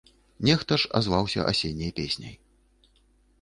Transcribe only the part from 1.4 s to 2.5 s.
асенняй песняй.